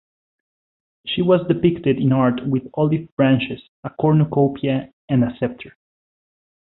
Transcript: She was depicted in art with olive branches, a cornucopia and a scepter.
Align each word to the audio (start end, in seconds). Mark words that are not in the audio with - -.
She 1.05 1.21
was 1.21 1.45
depicted 1.47 1.97
in 1.99 2.11
art 2.11 2.43
with 2.47 2.63
olive 2.73 3.15
branches, 3.15 3.61
a 3.83 3.91
cornucopia 3.91 4.91
and 5.07 5.23
a 5.23 5.35
scepter. 5.37 5.77